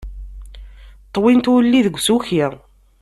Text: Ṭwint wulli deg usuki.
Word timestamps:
Ṭwint 1.15 1.49
wulli 1.51 1.79
deg 1.85 1.95
usuki. 1.97 2.45